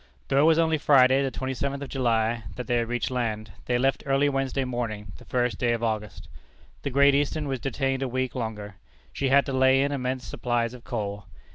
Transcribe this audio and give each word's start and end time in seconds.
Though 0.29 0.39
it 0.39 0.45
was 0.45 0.57
only 0.57 0.79
Friday, 0.79 1.21
the 1.21 1.29
27th 1.29 1.83
of 1.83 1.89
July, 1.89 2.45
that 2.55 2.65
they 2.65 2.83
reached 2.83 3.11
land, 3.11 3.51
they 3.67 3.77
left 3.77 4.01
early 4.07 4.29
Wednesday 4.29 4.65
morning, 4.65 5.11
the 5.19 5.25
first 5.25 5.59
day 5.59 5.73
of 5.73 5.83
August. 5.83 6.27
The 6.81 6.89
Great 6.89 7.13
Eastern 7.13 7.47
was 7.47 7.59
detained 7.59 8.01
a 8.01 8.07
week 8.07 8.33
longer. 8.33 8.77
She 9.13 9.29
had 9.29 9.45
to 9.45 9.53
lay 9.53 9.79
in 9.83 9.91
immense 9.91 10.25
supplies 10.25 10.73
of 10.73 10.83
coal. 10.83 11.25